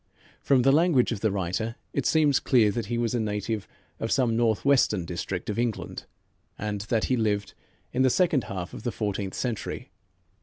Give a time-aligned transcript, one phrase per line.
[0.41, 3.67] From the language of the writer, it seems clear that he was a native
[3.99, 6.05] of some Northwestern district of England,
[6.57, 7.53] and that he lived
[7.93, 9.91] in the second half of the Fourteenth Century.